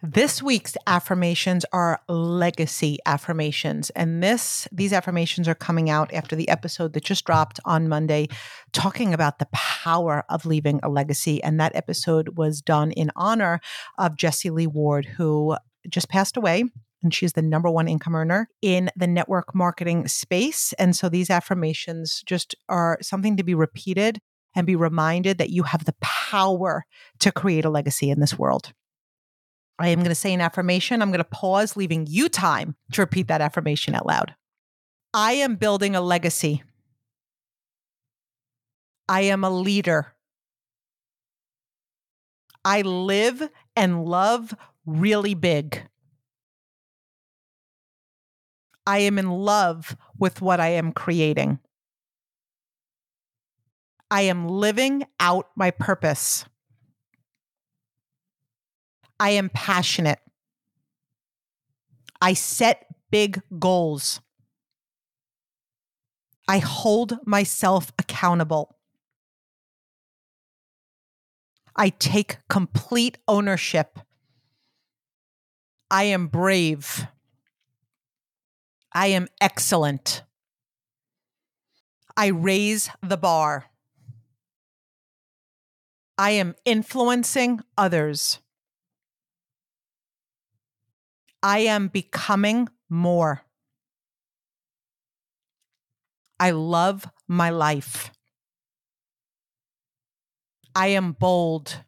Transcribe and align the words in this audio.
This 0.00 0.40
week's 0.40 0.76
affirmations 0.86 1.66
are 1.72 2.00
legacy 2.08 2.98
affirmations. 3.04 3.90
And 3.90 4.22
this 4.22 4.68
these 4.70 4.92
affirmations 4.92 5.48
are 5.48 5.56
coming 5.56 5.90
out 5.90 6.14
after 6.14 6.36
the 6.36 6.48
episode 6.48 6.92
that 6.92 7.02
just 7.02 7.24
dropped 7.24 7.58
on 7.64 7.88
Monday 7.88 8.28
talking 8.72 9.12
about 9.12 9.40
the 9.40 9.48
power 9.52 10.22
of 10.28 10.46
leaving 10.46 10.78
a 10.84 10.88
legacy. 10.88 11.42
And 11.42 11.58
that 11.58 11.74
episode 11.74 12.38
was 12.38 12.62
done 12.62 12.92
in 12.92 13.10
honor 13.16 13.58
of 13.98 14.16
Jessie 14.16 14.50
Lee 14.50 14.68
Ward 14.68 15.04
who 15.04 15.56
just 15.88 16.08
passed 16.08 16.36
away. 16.36 16.62
And 17.02 17.12
she's 17.12 17.32
the 17.32 17.42
number 17.42 17.68
one 17.68 17.88
income 17.88 18.14
earner 18.14 18.48
in 18.62 18.90
the 18.94 19.08
network 19.08 19.52
marketing 19.52 20.06
space. 20.06 20.72
And 20.74 20.94
so 20.94 21.08
these 21.08 21.28
affirmations 21.28 22.22
just 22.24 22.54
are 22.68 22.98
something 23.02 23.36
to 23.36 23.42
be 23.42 23.54
repeated 23.54 24.20
and 24.54 24.64
be 24.64 24.76
reminded 24.76 25.38
that 25.38 25.50
you 25.50 25.64
have 25.64 25.86
the 25.86 25.94
power 26.00 26.84
to 27.18 27.32
create 27.32 27.64
a 27.64 27.70
legacy 27.70 28.10
in 28.10 28.20
this 28.20 28.38
world. 28.38 28.72
I 29.78 29.88
am 29.88 30.00
going 30.00 30.08
to 30.08 30.14
say 30.14 30.34
an 30.34 30.40
affirmation. 30.40 31.00
I'm 31.00 31.10
going 31.10 31.18
to 31.18 31.24
pause, 31.24 31.76
leaving 31.76 32.06
you 32.08 32.28
time 32.28 32.74
to 32.92 33.02
repeat 33.02 33.28
that 33.28 33.40
affirmation 33.40 33.94
out 33.94 34.06
loud. 34.06 34.34
I 35.14 35.32
am 35.32 35.56
building 35.56 35.94
a 35.94 36.00
legacy. 36.00 36.62
I 39.08 39.22
am 39.22 39.44
a 39.44 39.50
leader. 39.50 40.14
I 42.64 42.82
live 42.82 43.48
and 43.76 44.04
love 44.04 44.54
really 44.84 45.34
big. 45.34 45.82
I 48.86 48.98
am 48.98 49.18
in 49.18 49.30
love 49.30 49.96
with 50.18 50.40
what 50.40 50.60
I 50.60 50.68
am 50.68 50.92
creating. 50.92 51.58
I 54.10 54.22
am 54.22 54.48
living 54.48 55.04
out 55.20 55.48
my 55.56 55.70
purpose. 55.70 56.46
I 59.20 59.30
am 59.30 59.50
passionate. 59.50 60.20
I 62.20 62.34
set 62.34 62.86
big 63.10 63.40
goals. 63.58 64.20
I 66.46 66.58
hold 66.58 67.18
myself 67.26 67.92
accountable. 67.98 68.76
I 71.76 71.90
take 71.90 72.38
complete 72.48 73.18
ownership. 73.28 74.00
I 75.90 76.04
am 76.04 76.26
brave. 76.26 77.06
I 78.92 79.08
am 79.08 79.28
excellent. 79.40 80.22
I 82.16 82.28
raise 82.28 82.90
the 83.00 83.16
bar. 83.16 83.66
I 86.16 86.32
am 86.32 86.56
influencing 86.64 87.60
others. 87.76 88.40
I 91.42 91.60
am 91.60 91.88
becoming 91.88 92.68
more. 92.88 93.42
I 96.40 96.50
love 96.50 97.06
my 97.26 97.50
life. 97.50 98.10
I 100.74 100.88
am 100.88 101.12
bold. 101.12 101.82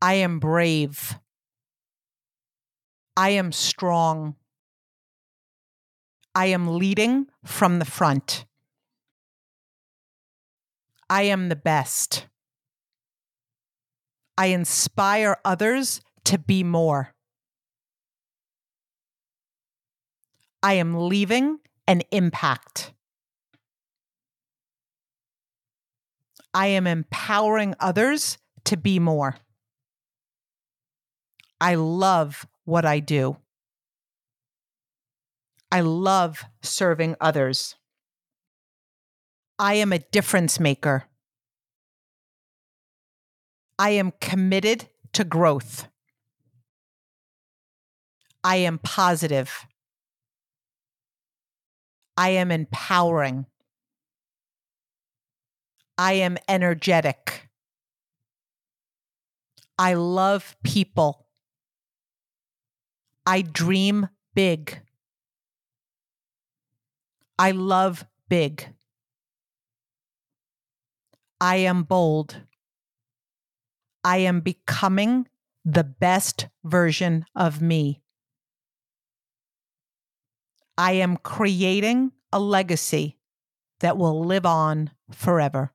I 0.00 0.14
am 0.14 0.38
brave. 0.38 1.18
I 3.16 3.30
am 3.30 3.52
strong. 3.52 4.36
I 6.34 6.46
am 6.46 6.78
leading 6.78 7.26
from 7.44 7.78
the 7.78 7.84
front. 7.84 8.46
I 11.10 11.22
am 11.22 11.48
the 11.48 11.56
best. 11.56 12.26
I 14.38 14.46
inspire 14.46 15.36
others 15.44 16.00
to 16.24 16.38
be 16.38 16.64
more. 16.64 17.11
I 20.62 20.74
am 20.74 21.08
leaving 21.08 21.58
an 21.86 22.02
impact. 22.10 22.92
I 26.54 26.68
am 26.68 26.86
empowering 26.86 27.74
others 27.80 28.38
to 28.64 28.76
be 28.76 28.98
more. 28.98 29.36
I 31.60 31.74
love 31.74 32.46
what 32.64 32.84
I 32.84 33.00
do. 33.00 33.38
I 35.70 35.80
love 35.80 36.44
serving 36.60 37.16
others. 37.20 37.76
I 39.58 39.74
am 39.74 39.92
a 39.92 39.98
difference 39.98 40.60
maker. 40.60 41.04
I 43.78 43.90
am 43.90 44.12
committed 44.20 44.88
to 45.14 45.24
growth. 45.24 45.88
I 48.44 48.56
am 48.56 48.78
positive. 48.78 49.66
I 52.22 52.28
am 52.28 52.52
empowering. 52.52 53.46
I 55.98 56.12
am 56.12 56.38
energetic. 56.46 57.48
I 59.76 59.94
love 59.94 60.54
people. 60.62 61.26
I 63.26 63.42
dream 63.42 64.08
big. 64.36 64.82
I 67.40 67.50
love 67.50 68.04
big. 68.28 68.68
I 71.40 71.56
am 71.56 71.82
bold. 71.82 72.42
I 74.04 74.18
am 74.18 74.42
becoming 74.42 75.26
the 75.64 75.82
best 75.82 76.46
version 76.62 77.24
of 77.34 77.60
me. 77.60 78.01
I 80.78 80.92
am 80.92 81.16
creating 81.18 82.12
a 82.32 82.40
legacy 82.40 83.18
that 83.80 83.96
will 83.96 84.24
live 84.24 84.46
on 84.46 84.90
forever. 85.10 85.72